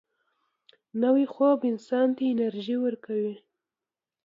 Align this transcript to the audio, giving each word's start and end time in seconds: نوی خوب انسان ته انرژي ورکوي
نوی 1.01 1.25
خوب 1.33 1.59
انسان 1.71 2.07
ته 2.17 2.23
انرژي 2.31 2.75
ورکوي 2.79 3.35